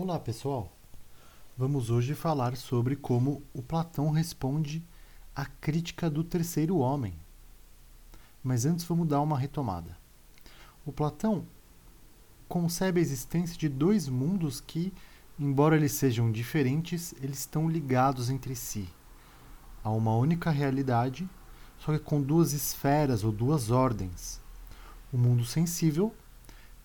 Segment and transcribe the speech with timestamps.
[0.00, 0.70] Olá, pessoal.
[1.56, 4.80] Vamos hoje falar sobre como o Platão responde
[5.34, 7.12] à crítica do terceiro homem.
[8.40, 9.98] Mas antes vamos dar uma retomada.
[10.86, 11.44] O Platão
[12.48, 14.92] concebe a existência de dois mundos que,
[15.36, 18.88] embora eles sejam diferentes, eles estão ligados entre si.
[19.82, 21.28] Há uma única realidade,
[21.76, 24.40] só que com duas esferas ou duas ordens.
[25.12, 26.14] O mundo sensível,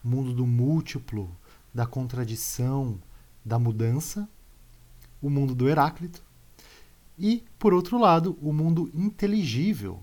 [0.03, 1.29] mundo do múltiplo,
[1.73, 2.99] da contradição,
[3.43, 4.29] da mudança,
[5.21, 6.23] o mundo do Heráclito,
[7.17, 10.01] e, por outro lado, o mundo inteligível,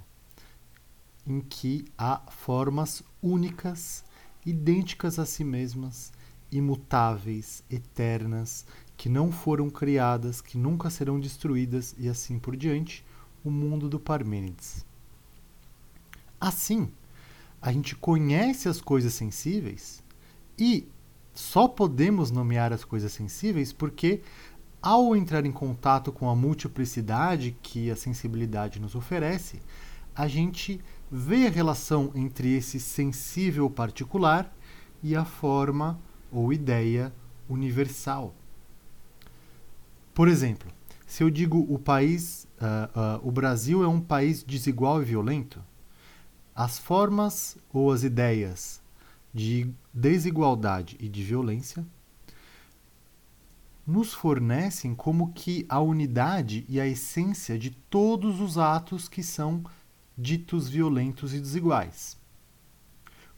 [1.27, 4.05] em que há formas únicas,
[4.45, 6.13] idênticas a si mesmas,
[6.51, 13.05] imutáveis, eternas, que não foram criadas, que nunca serão destruídas e assim por diante,
[13.45, 14.85] o mundo do Parmênides.
[16.41, 16.91] Assim,
[17.61, 20.03] a gente conhece as coisas sensíveis
[20.59, 20.89] e
[21.35, 24.21] só podemos nomear as coisas sensíveis porque,
[24.83, 29.61] ao entrar em contato com a multiplicidade que a sensibilidade nos oferece,
[30.15, 34.53] a gente vê a relação entre esse sensível particular
[35.03, 35.99] e a forma
[36.31, 37.13] ou ideia
[37.49, 38.35] universal.
[40.15, 40.71] Por exemplo,
[41.07, 45.63] se eu digo o país, uh, uh, o Brasil é um país desigual e violento,
[46.55, 48.80] as formas ou as ideias
[49.33, 51.87] de desigualdade e de violência
[53.87, 59.65] nos fornecem como que a unidade e a essência de todos os atos que são
[60.17, 62.19] ditos violentos e desiguais.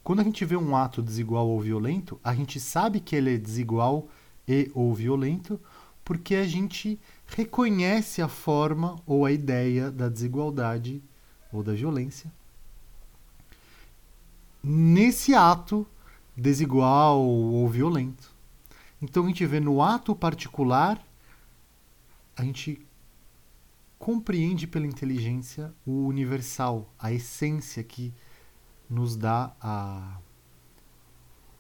[0.02, 3.38] Quando a gente vê um ato desigual ou violento, a gente sabe que ele é
[3.38, 4.08] desigual
[4.46, 5.60] e ou violento
[6.04, 11.02] porque a gente reconhece a forma ou a ideia da desigualdade
[11.52, 12.30] ou da violência
[14.62, 15.86] nesse ato
[16.36, 18.34] desigual ou violento.
[19.00, 21.05] Então a gente vê no ato particular,
[22.36, 22.86] a gente
[23.98, 28.12] compreende pela inteligência o universal, a essência que
[28.89, 30.18] nos dá a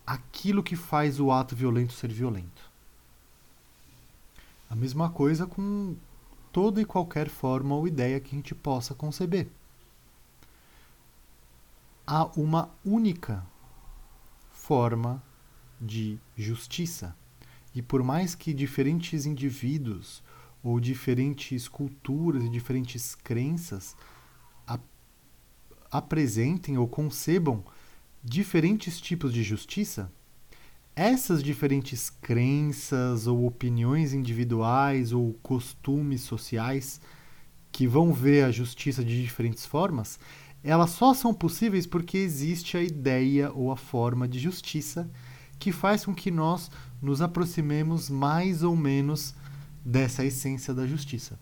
[0.04, 2.70] aquilo que faz o ato violento ser violento.
[4.68, 5.96] A mesma coisa com
[6.50, 9.48] toda e qualquer forma ou ideia que a gente possa conceber
[12.14, 13.42] há uma única
[14.50, 15.22] forma
[15.80, 17.16] de justiça.
[17.74, 20.22] E por mais que diferentes indivíduos
[20.62, 23.96] ou diferentes culturas e diferentes crenças
[24.66, 24.82] ap
[25.90, 27.64] apresentem ou concebam
[28.22, 30.12] diferentes tipos de justiça,
[30.94, 37.00] essas diferentes crenças ou opiniões individuais ou costumes sociais
[37.72, 40.20] que vão ver a justiça de diferentes formas,
[40.62, 45.10] elas só são possíveis porque existe a ideia ou a forma de justiça
[45.58, 49.34] que faz com que nós nos aproximemos mais ou menos
[49.84, 51.38] dessa essência da justiça.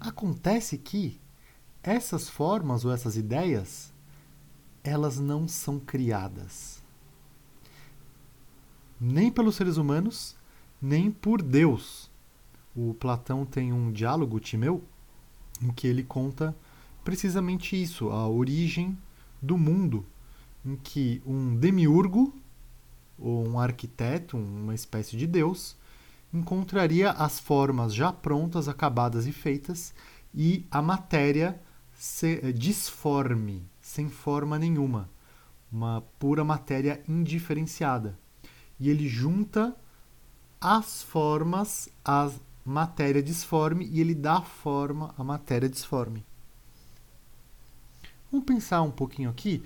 [0.00, 1.20] Acontece que
[1.82, 3.92] essas formas ou essas ideias
[4.82, 6.82] elas não são criadas
[9.04, 10.36] nem pelos seres humanos,
[10.80, 12.08] nem por Deus.
[12.72, 14.84] O Platão tem um diálogo, Timeu,
[15.60, 16.54] em que ele conta
[17.04, 18.96] precisamente isso, a origem
[19.40, 20.06] do mundo,
[20.64, 22.32] em que um demiurgo,
[23.18, 25.76] ou um arquiteto, uma espécie de deus,
[26.32, 29.92] encontraria as formas já prontas, acabadas e feitas,
[30.34, 31.60] e a matéria
[32.22, 35.10] eh, disforme, sem forma nenhuma,
[35.70, 38.18] uma pura matéria indiferenciada.
[38.78, 39.76] E ele junta
[40.60, 46.24] as formas às matéria disforme e ele dá forma à matéria disforme.
[48.30, 49.62] Vamos pensar um pouquinho aqui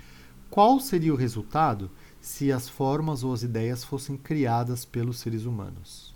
[0.51, 1.91] qual seria o resultado
[2.21, 6.15] se as formas ou as ideias fossem criadas pelos seres humanos.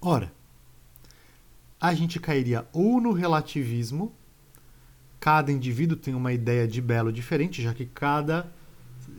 [0.00, 0.32] Ora,
[1.80, 4.12] a gente cairia ou no relativismo,
[5.20, 8.50] cada indivíduo tem uma ideia de belo diferente, já que cada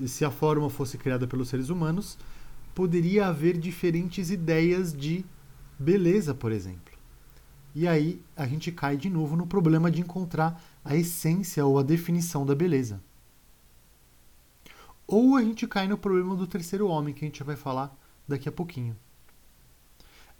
[0.07, 2.17] se a forma fosse criada pelos seres humanos,
[2.73, 5.23] poderia haver diferentes ideias de
[5.79, 6.93] beleza, por exemplo.
[7.73, 11.83] E aí a gente cai de novo no problema de encontrar a essência ou a
[11.83, 13.03] definição da beleza.
[15.05, 17.95] Ou a gente cai no problema do terceiro homem, que a gente vai falar
[18.27, 18.95] daqui a pouquinho.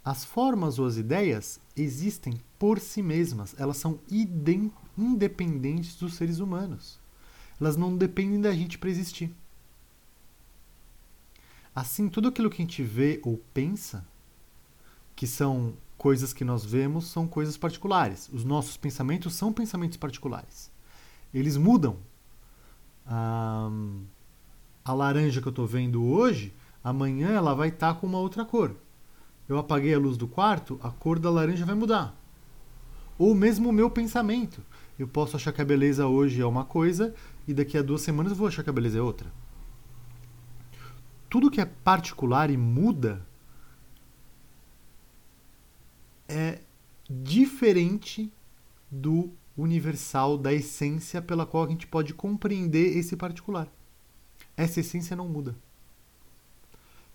[0.04, 3.98] As formas ou as ideias existem por si mesmas, elas são
[4.96, 6.98] independentes dos seres humanos.
[7.60, 9.34] Elas não dependem da gente para existir.
[11.74, 14.06] Assim, tudo aquilo que a gente vê ou pensa
[15.16, 18.28] que são coisas que nós vemos, são coisas particulares.
[18.32, 20.70] Os nossos pensamentos são pensamentos particulares.
[21.32, 21.96] Eles mudam.
[23.06, 26.54] a laranja que eu estou vendo hoje,
[26.84, 28.76] amanhã ela vai estar tá com uma outra cor.
[29.48, 32.14] Eu apaguei a luz do quarto, a cor da laranja vai mudar.
[33.18, 34.62] Ou mesmo o meu pensamento.
[34.98, 37.14] Eu posso achar que a beleza hoje é uma coisa
[37.48, 39.32] e daqui a duas semanas eu vou achar que a beleza é outra.
[41.28, 43.26] Tudo que é particular e muda
[46.28, 46.60] é
[47.08, 48.32] diferente
[48.90, 53.68] do universal, da essência pela qual a gente pode compreender esse particular.
[54.56, 55.56] Essa essência não muda.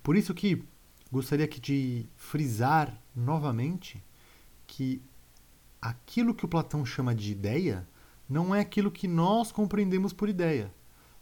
[0.02, 0.64] Por isso que
[1.12, 4.04] gostaria aqui de frisar novamente
[4.66, 5.02] que
[5.82, 7.88] aquilo que o Platão chama de ideia
[8.28, 10.74] não é aquilo que nós compreendemos por ideia.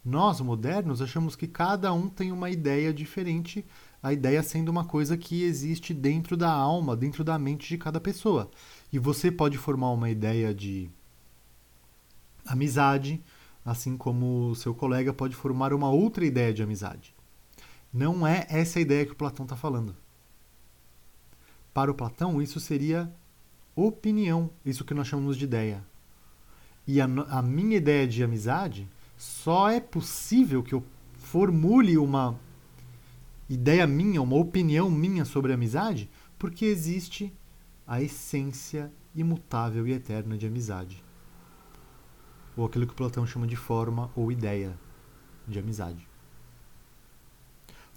[0.06, 3.65] Nós, modernos, achamos que cada um tem uma ideia diferente,
[4.01, 8.00] a ideia sendo uma coisa que existe dentro da alma, dentro da mente de cada
[8.00, 8.50] pessoa.
[8.92, 10.90] E você pode formar uma ideia de
[12.46, 13.22] amizade,
[13.66, 17.13] assim como o seu colega pode formar uma outra ideia de amizade.
[17.94, 19.96] Não é essa a ideia que o Platão está falando.
[21.74, 23.12] Para o Platão, isso seria
[23.75, 25.84] opinião, isso que nós chamamos de ideia.
[26.88, 28.88] E a, a minha ideia de amizade
[29.18, 30.84] só é possível que eu
[31.18, 32.40] formule uma
[33.50, 37.34] ideia minha, uma opinião minha sobre amizade, porque existe
[37.86, 41.04] a essência imutável e eterna de amizade.
[42.56, 44.78] Ou aquilo que Platão chama de forma ou ideia
[45.48, 46.07] de amizade.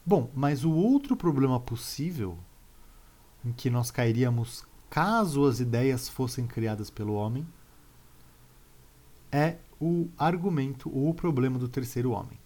[0.04, 2.38] Bom, mas o outro problema possível
[3.44, 7.46] em que nós cairíamos caso as ideias fossem criadas pelo homem
[9.30, 12.41] é o argumento ou o problema do terceiro homem.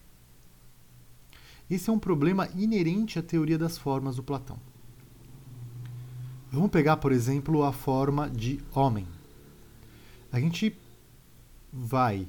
[1.68, 4.58] Esse é um problema inerente à teoria das formas do Platão.
[6.50, 9.06] Vamos pegar, por exemplo, a forma de homem.
[10.30, 10.78] A gente
[11.72, 12.28] vai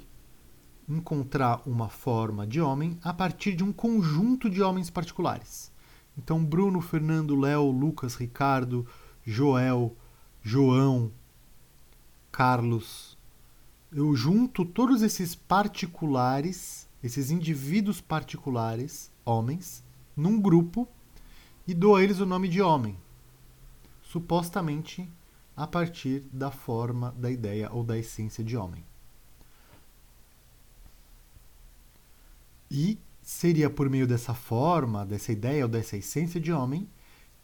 [0.89, 5.71] encontrar uma forma de homem a partir de um conjunto de homens particulares.
[6.17, 8.87] Então, Bruno, Fernando, Léo, Lucas, Ricardo,
[9.23, 9.95] Joel,
[10.41, 11.11] João,
[12.31, 13.17] Carlos.
[13.91, 19.83] Eu junto todos esses particulares, esses indivíduos particulares, homens,
[20.15, 20.87] num grupo
[21.67, 22.97] e dou a eles o nome de homem,
[24.01, 25.11] supostamente
[25.55, 28.85] a partir da forma, da ideia ou da essência de homem.
[32.71, 36.87] E seria por meio dessa forma, dessa ideia ou dessa essência de homem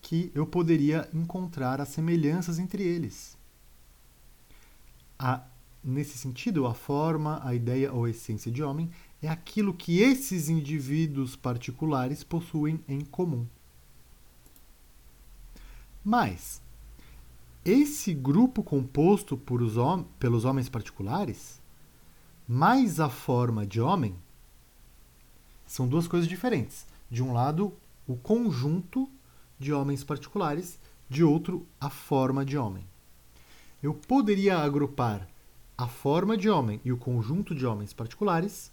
[0.02, 3.38] que eu poderia encontrar as semelhanças entre eles.
[5.18, 5.46] A,
[5.84, 8.92] nesse sentido, a forma, a ideia ou a essência de homem
[9.24, 13.48] é aquilo que esses indivíduos particulares possuem em comum.
[16.04, 16.62] Mas
[17.64, 21.62] esse grupo composto hom pelos homens particulares,
[22.46, 24.14] mais a forma de homem,
[25.66, 26.86] são duas coisas diferentes.
[27.10, 27.74] De um lado,
[28.06, 29.10] o conjunto
[29.58, 30.78] de homens particulares,
[31.10, 32.86] de outro, a forma de homem.
[33.82, 35.26] Eu poderia agrupar
[35.78, 38.73] a forma de homem e o conjunto de homens particulares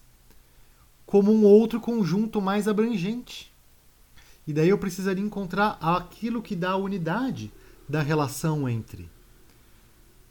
[1.10, 3.52] como um outro conjunto mais abrangente.
[4.46, 7.52] E daí eu precisaria encontrar aquilo que dá a unidade
[7.88, 9.10] da relação entre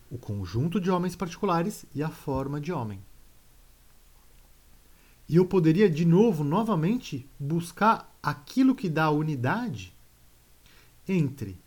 [0.10, 2.98] o conjunto de homens particulares e a forma de homem.
[5.28, 9.94] E eu poderia, de novo, novamente, buscar aquilo que dá unidade
[11.06, 11.60] entre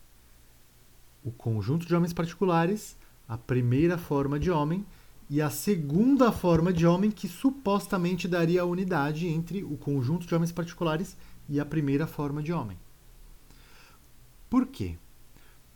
[1.23, 2.97] o conjunto de homens particulares,
[3.29, 4.87] a primeira forma de homem,
[5.29, 10.35] e a segunda forma de homem que supostamente daria a unidade entre o conjunto de
[10.35, 11.17] homens particulares
[11.49, 12.79] e a primeira forma de homem.
[14.51, 14.99] Por quê?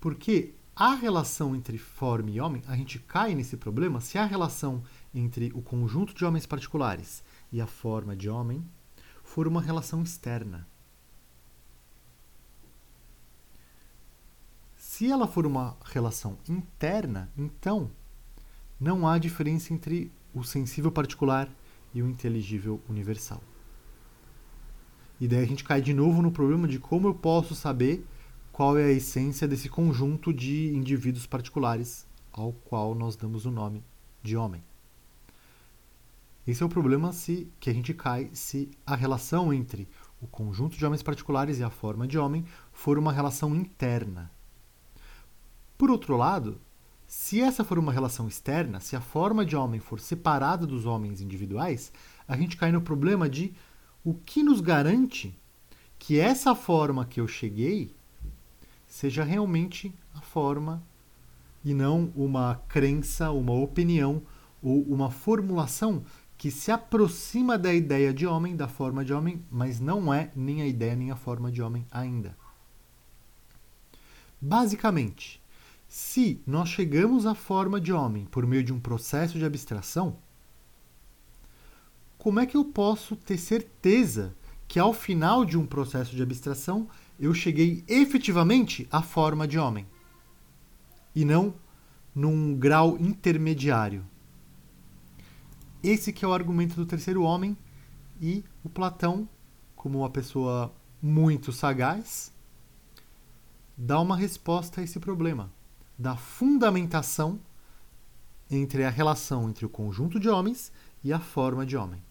[0.01, 4.83] Porque a relação entre forma e homem, a gente cai nesse problema se a relação
[5.15, 8.63] entre o conjunto de homens particulares e a forma de homem
[9.25, 10.69] for uma relação externa.
[14.77, 17.91] Se ela for uma relação interna, então
[18.79, 21.49] não há diferença entre o sensível particular
[21.95, 23.43] e o inteligível universal.
[25.19, 28.07] E daí a gente cai de novo no problema de como eu posso saber
[28.53, 33.83] qual é a essência desse conjunto de indivíduos particulares ao qual nós damos o nome
[34.23, 34.63] de homem.
[36.47, 39.89] Esse é o problema se que a gente cai se a relação entre
[40.21, 44.31] o conjunto de homens particulares e a forma de homem for uma relação interna.
[45.77, 46.61] Por outro lado,
[47.07, 51.21] se essa for uma relação externa, se a forma de homem for separada dos homens
[51.21, 51.93] individuais,
[52.27, 53.55] a gente cai no problema de
[54.05, 55.37] o que nos garante
[55.99, 57.95] que essa forma que eu cheguei
[58.87, 60.83] seja realmente a forma
[61.65, 64.23] e não uma crença, uma opinião
[64.63, 66.05] ou uma formulação
[66.39, 70.63] que se aproxima da ideia de homem, da forma de homem, mas não é nem
[70.63, 72.37] a ideia nem a forma de homem ainda.
[74.41, 75.41] Basicamente,
[75.89, 80.19] se nós chegamos à forma de homem por meio de um processo de abstração,
[82.19, 84.35] como é que eu posso ter certeza
[84.67, 86.89] que ao final de um processo de abstração
[87.21, 89.87] eu cheguei efetivamente à forma de homem
[91.15, 91.55] e não
[92.15, 94.05] num grau intermediário?
[95.83, 97.57] Esse que é o argumento do terceiro homem
[98.21, 99.29] e o Platão,
[99.77, 102.33] como uma pessoa muito sagaz,
[103.77, 105.55] dá uma resposta a esse problema
[105.99, 107.41] da fundamentação
[108.51, 110.71] entre a relação entre o conjunto de homens
[111.03, 112.03] e a forma de homem.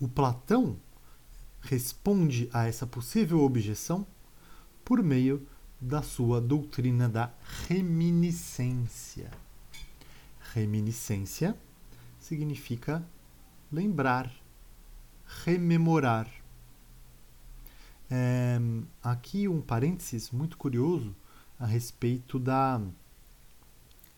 [0.00, 0.76] O Platão
[1.60, 4.06] responde a essa possível objeção
[4.84, 5.46] por meio
[5.80, 7.32] da sua doutrina da
[7.68, 9.30] reminiscência.
[10.54, 11.56] Reminiscência
[12.18, 13.06] significa
[13.70, 14.32] lembrar,
[15.44, 16.30] rememorar.
[18.08, 18.58] É,
[19.02, 21.14] aqui um parênteses muito curioso
[21.58, 22.80] a respeito da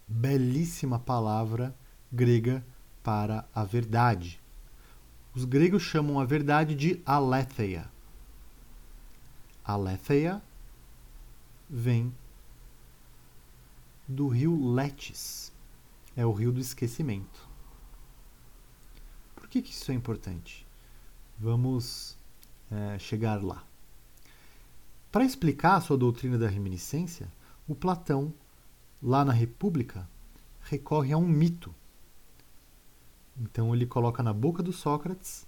[0.06, 1.74] belíssima palavra
[2.12, 2.64] grega
[3.02, 4.40] para a verdade.
[5.34, 7.90] Os gregos chamam a verdade de aletheia.
[9.64, 10.42] Aletheia
[11.68, 12.12] vem
[14.06, 15.52] do rio Letes.
[16.16, 17.46] É o rio do esquecimento.
[19.36, 20.66] Por que, que isso é importante?
[21.38, 22.18] Vamos
[22.70, 23.67] é, chegar lá.
[25.10, 27.32] Para explicar a sua doutrina da reminiscência,
[27.66, 28.34] o Platão,
[29.02, 30.08] lá na República,
[30.60, 31.74] recorre a um mito.
[33.40, 35.46] Então ele coloca na boca do Sócrates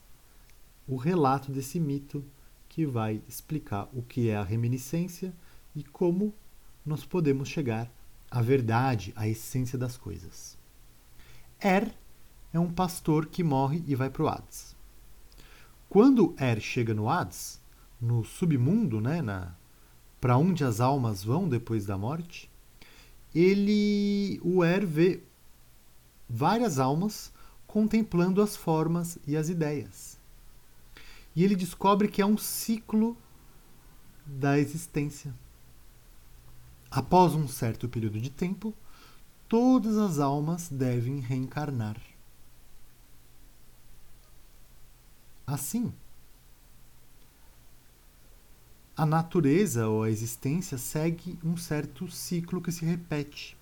[0.89, 2.25] o relato desse mito
[2.69, 5.35] que vai explicar o que é a reminiscência
[5.75, 6.33] e como
[6.87, 7.91] nós podemos chegar
[8.31, 10.57] à verdade, à essência das coisas.
[11.61, 11.95] Er
[12.53, 14.75] é um pastor que morre e vai para o Hades.
[15.89, 17.60] Quando Er chega no Hades,
[18.01, 19.55] no submundo, né, na
[20.21, 22.51] para onde as almas vão depois da morte,
[23.35, 25.23] ele o Er vê
[26.29, 27.33] várias almas
[27.67, 30.19] contemplando as formas e as ideias.
[31.35, 33.17] E ele descobre que é um ciclo
[34.27, 35.33] da existência.
[36.91, 38.75] Após um certo período de tempo,
[39.49, 41.97] todas as almas devem reencarnar.
[45.47, 45.93] Assim,
[49.01, 53.57] a natureza ou a existência segue um certo ciclo que se repete.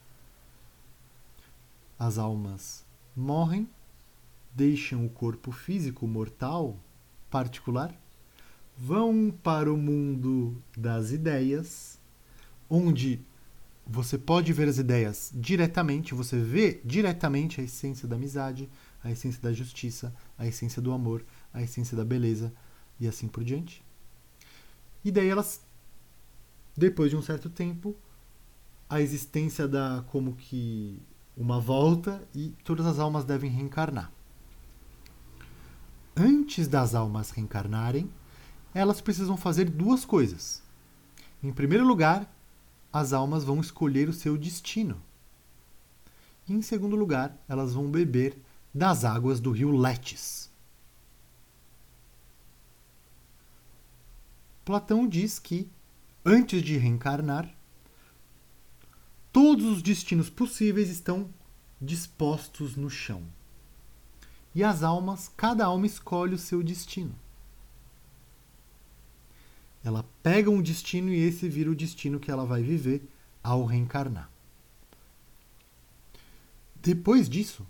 [1.97, 3.69] As almas morrem,
[4.53, 6.77] deixam o corpo físico mortal
[7.31, 7.95] particular,
[8.77, 12.01] vão para o mundo das ideias,
[12.69, 13.21] onde
[13.87, 18.69] você pode ver as ideias diretamente, você vê diretamente a essência da amizade,
[19.05, 22.53] a essência da justiça, a essência do amor, a essência da beleza
[22.99, 23.87] e assim por diante.
[25.05, 25.63] E daí elas,
[26.77, 27.97] depois de um certo tempo,
[28.89, 31.01] a existência dá como que
[31.37, 34.13] uma volta e todas as almas devem reencarnar.
[36.17, 38.11] Antes das almas reencarnarem,
[38.75, 40.63] elas precisam fazer duas coisas.
[41.43, 42.29] Em primeiro lugar,
[42.93, 45.01] as almas vão escolher o seu destino.
[46.49, 48.37] E em segundo lugar, elas vão beber
[48.75, 50.48] das águas do rio Letes.
[54.69, 55.67] Platão diz que,
[56.23, 57.51] antes de reencarnar,
[59.33, 61.31] todos os destinos possíveis estão
[61.81, 63.23] dispostos no chão.
[64.55, 67.15] E as almas, cada alma escolhe o seu destino.
[69.83, 73.09] Ela pega um destino e esse vira o destino que ela vai viver
[73.43, 74.31] ao reencarnar.
[76.77, 77.67] Depois disso,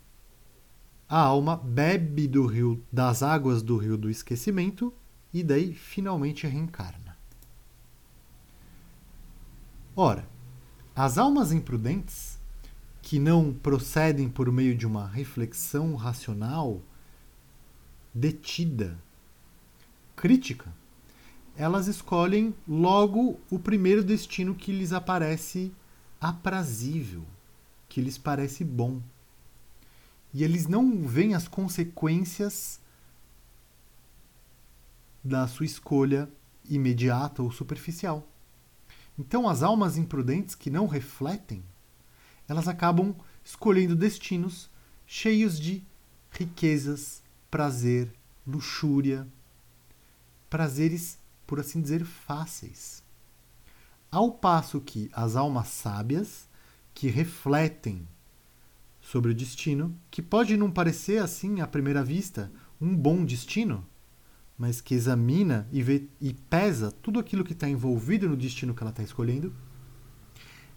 [1.09, 4.93] a alma bebe do rio das águas do rio do esquecimento
[5.33, 7.17] e daí finalmente reencarna.
[9.95, 10.29] Ora,
[10.95, 12.39] as almas imprudentes,
[13.03, 16.81] que não procedem por meio de uma reflexão racional,
[18.13, 18.99] detida,
[20.15, 20.73] crítica,
[21.57, 25.73] elas escolhem logo o primeiro destino que lhes aparece
[26.21, 27.25] aprazível,
[27.89, 29.01] que lhes parece bom.
[30.33, 32.81] E eles não veem as consequências
[35.23, 36.29] da sua escolha
[36.69, 38.27] imediata ou superficial.
[39.19, 41.65] Então, as almas imprudentes que não refletem,
[42.47, 44.71] elas acabam escolhendo destinos
[45.07, 45.83] cheios de
[46.31, 48.13] riquezas, prazer,
[48.47, 49.27] luxúria,
[50.49, 53.03] prazeres, por assim dizer, fáceis.
[54.11, 56.49] Ao passo que as almas sábias,
[56.95, 58.07] que refletem
[59.01, 63.87] sobre o destino, que pode não parecer assim à primeira vista um bom destino,
[64.59, 68.83] mas que examina e, vê, e pesa tudo aquilo que está envolvido no destino que
[68.83, 69.55] ela está escolhendo,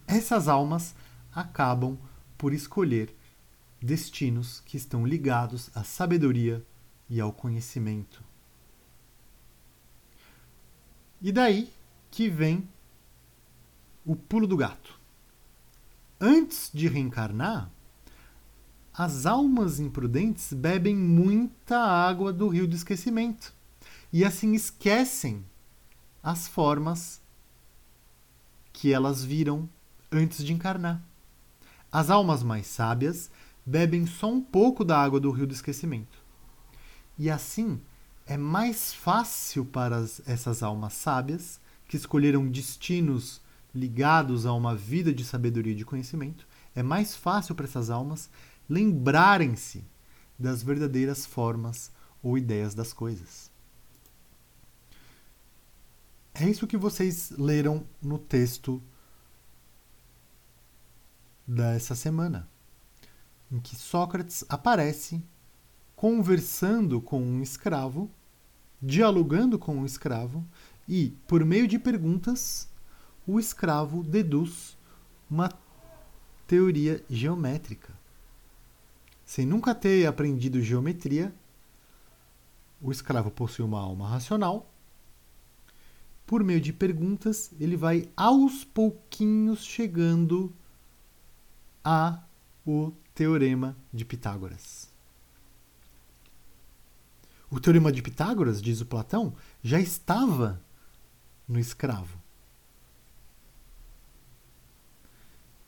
[0.06, 0.94] essas almas
[1.34, 1.98] acabam
[2.38, 3.16] por escolher
[3.82, 6.64] destinos que estão ligados à sabedoria
[7.10, 8.24] e ao conhecimento.
[11.20, 11.72] E daí
[12.12, 12.68] que vem
[14.06, 15.00] o pulo do gato.
[16.20, 17.72] Antes de reencarnar,
[18.94, 23.54] as almas imprudentes bebem muita água do rio do esquecimento
[24.12, 25.46] e assim esquecem
[26.22, 27.22] as formas
[28.74, 29.70] que elas viram
[30.12, 31.02] antes de encarnar.
[31.92, 33.30] As almas mais sábias
[33.66, 36.20] bebem só um pouco da água do rio do esquecimento.
[37.18, 37.80] E assim
[38.26, 43.42] é mais fácil para as, essas almas sábias, que escolheram destinos
[43.76, 48.30] ligados a uma vida de sabedoria e de conhecimento, é mais fácil para essas almas
[48.70, 49.84] lembrarem-se
[50.40, 51.92] das verdadeiras formas
[52.24, 53.51] ou ideias das coisas.
[56.34, 58.82] É isso que vocês leram no texto
[61.46, 62.50] dessa semana,
[63.52, 65.22] em que Sócrates aparece
[65.96, 68.10] conversando com um escravo,
[68.82, 70.48] dialogando com um escravo,
[70.88, 72.68] e, por meio de perguntas,
[73.28, 74.78] o escravo deduz
[75.30, 75.52] uma
[76.48, 77.94] teoria geométrica.
[79.26, 81.34] Sem nunca ter aprendido geometria,
[82.82, 84.71] o escravo possui uma alma racional.
[86.32, 90.56] Por meio de perguntas, ele vai aos pouquinhos chegando
[91.84, 92.24] a
[92.66, 94.90] o teorema de Pitágoras.
[97.50, 100.62] O teorema de Pitágoras, diz o Platão, já estava
[101.46, 102.18] no escravo.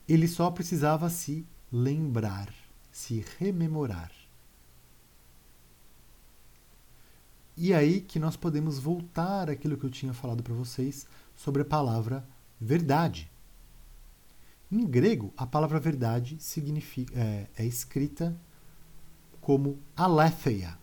[0.08, 2.48] Ele só precisava se lembrar
[2.90, 4.12] se rememorar.
[7.56, 11.06] E aí que nós podemos voltar àquilo que eu tinha falado para vocês
[11.36, 12.26] sobre a palavra
[12.60, 13.30] verdade.
[14.70, 18.36] Em grego, a palavra verdade significa, é, é escrita
[19.40, 20.76] como aletheia.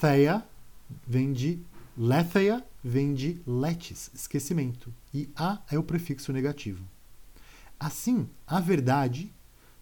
[0.00, 0.46] Theia
[1.06, 1.60] vem de
[1.96, 4.92] letheia, vem de letes, esquecimento.
[5.12, 6.84] E a é o prefixo negativo.
[7.78, 9.34] Assim, a verdade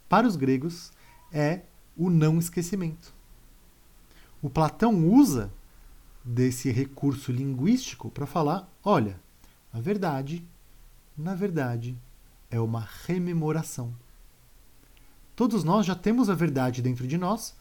[0.09, 0.93] para os gregos,
[1.33, 1.63] é
[1.97, 3.13] o não esquecimento.
[4.45, 5.51] O Platão usa
[6.23, 9.19] desse recurso linguístico para falar: olha,
[9.73, 10.45] a verdade,
[11.17, 11.97] na verdade,
[12.51, 13.91] é uma rememoração.
[15.35, 17.55] Todos nós já temos a verdade dentro de nós,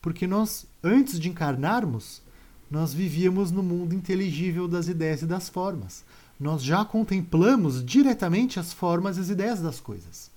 [0.00, 2.22] porque nós, antes de encarnarmos,
[2.70, 6.04] nós vivíamos no mundo inteligível das ideias e das formas.
[6.38, 10.30] Nós já contemplamos diretamente as formas e as ideias das coisas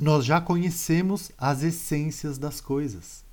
[0.00, 3.26] nós já conhecemos as essências das coisas.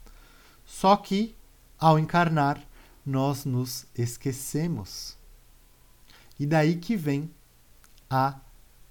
[0.66, 1.36] Só que,
[1.78, 2.60] ao encarnar,
[3.06, 5.16] nós nos esquecemos.
[6.40, 7.30] E daí que vem
[8.10, 8.40] a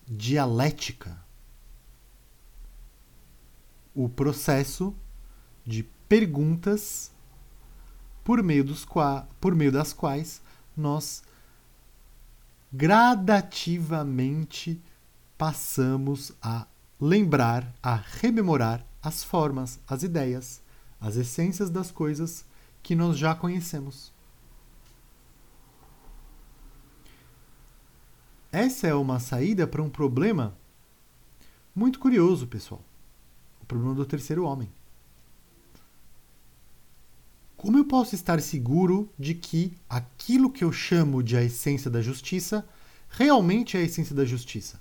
[0.06, 1.18] dialética.
[3.94, 4.94] O processo
[5.64, 7.12] de perguntas
[8.24, 10.42] por meio, dos qua, por meio das quais
[10.76, 11.22] nós
[12.72, 14.82] gradativamente
[15.38, 16.66] passamos a
[16.98, 20.63] lembrar, a rememorar as formas, as ideias,
[21.04, 22.46] as essências das coisas
[22.82, 24.10] que nós já conhecemos.
[28.50, 30.56] Essa é uma saída para um problema
[31.76, 32.82] muito curioso, pessoal.
[33.60, 34.72] O problema do terceiro homem.
[37.54, 42.00] Como eu posso estar seguro de que aquilo que eu chamo de a essência da
[42.00, 42.66] justiça
[43.10, 44.80] realmente é a essência da justiça?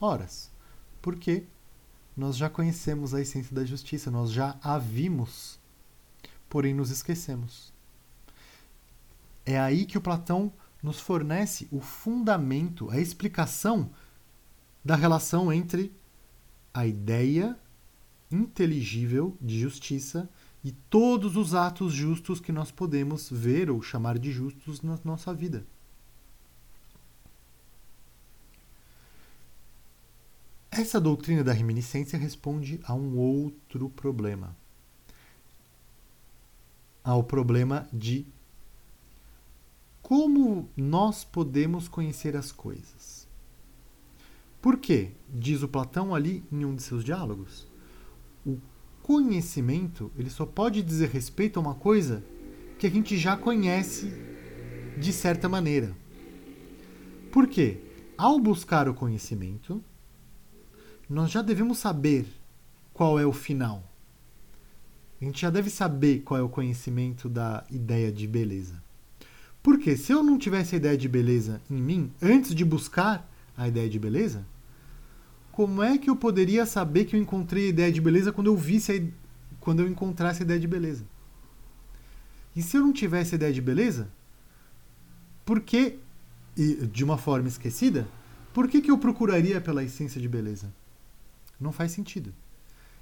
[0.00, 0.50] Horas
[1.02, 1.44] porque
[2.18, 5.56] nós já conhecemos a essência da justiça, nós já a vimos,
[6.48, 7.72] porém nos esquecemos.
[9.46, 10.52] É aí que o Platão
[10.82, 13.90] nos fornece o fundamento, a explicação
[14.84, 15.92] da relação entre
[16.74, 17.56] a ideia
[18.32, 20.28] inteligível de justiça
[20.64, 25.32] e todos os atos justos que nós podemos ver ou chamar de justos na nossa
[25.32, 25.64] vida.
[30.78, 34.56] Essa doutrina da reminiscência responde a um outro problema.
[37.02, 38.24] Ao problema de
[40.00, 43.26] como nós podemos conhecer as coisas.
[44.62, 45.10] Por quê?
[45.28, 47.66] Diz o Platão ali em um de seus diálogos.
[48.46, 48.56] O
[49.02, 52.22] conhecimento ele só pode dizer respeito a uma coisa
[52.78, 54.12] que a gente já conhece
[54.96, 55.92] de certa maneira.
[57.32, 57.80] Por quê?
[58.16, 59.82] Ao buscar o conhecimento,
[61.08, 62.26] nós já devemos saber
[62.92, 63.82] qual é o final.
[65.20, 68.74] A gente já deve saber qual é o conhecimento da ideia de beleza.
[69.62, 73.66] Porque se eu não tivesse a ideia de beleza em mim antes de buscar a
[73.66, 74.46] ideia de beleza,
[75.50, 78.56] como é que eu poderia saber que eu encontrei a ideia de beleza quando eu
[78.56, 81.04] visse a, quando eu encontrasse a ideia de beleza?
[82.54, 84.08] E se eu não tivesse a ideia de beleza,
[85.44, 85.98] por que,
[86.56, 88.06] de uma forma esquecida,
[88.52, 90.72] por que, que eu procuraria pela essência de beleza?
[91.58, 92.34] Não faz sentido.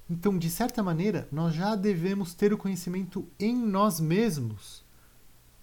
[0.08, 4.84] Então, de certa maneira, nós já devemos ter o conhecimento em nós mesmos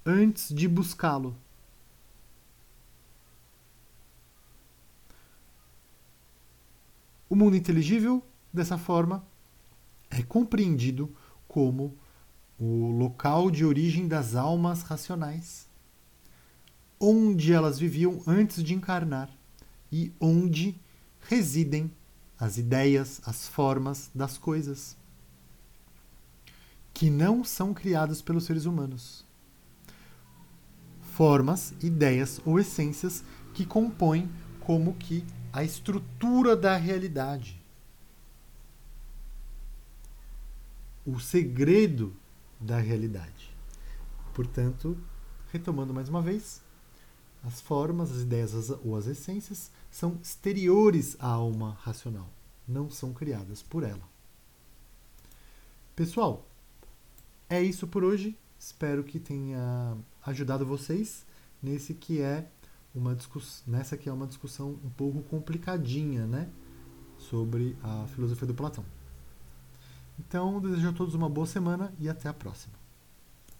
[0.05, 1.35] antes de buscá-lo.
[7.29, 9.25] O mundo inteligível, dessa forma,
[10.09, 11.15] é compreendido
[11.47, 11.97] como
[12.59, 15.67] o local de origem das almas racionais,
[16.99, 19.29] onde elas viviam antes de encarnar
[19.91, 20.79] e onde
[21.21, 21.91] residem
[22.39, 24.97] as ideias, as formas das coisas,
[26.93, 29.25] que não são criadas pelos seres humanos.
[31.01, 37.61] Formas, ideias ou essências que compõem como que a estrutura da realidade.
[41.05, 42.15] O segredo
[42.59, 43.55] da realidade.
[44.33, 44.97] Portanto,
[45.51, 46.62] retomando mais uma vez,
[47.43, 52.29] as formas, as ideias ou as essências são exteriores à alma racional,
[52.67, 54.07] não são criadas por ela.
[55.95, 56.47] Pessoal,
[57.49, 58.37] é isso por hoje.
[58.57, 61.25] Espero que tenha ajudado vocês
[61.61, 62.47] nesse que é
[62.95, 63.17] uma
[63.67, 66.49] nessa que é uma discussão um pouco complicadinha, né,
[67.17, 68.85] sobre a filosofia do Platão.
[70.17, 72.82] Então, desejo a todos uma boa semana e até a próxima.